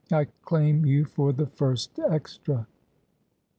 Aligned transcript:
I 0.11 0.25
claim 0.45 0.83
you 0.83 1.05
for 1.05 1.31
the 1.31 1.45
first 1.45 1.99
extra.' 1.99 2.65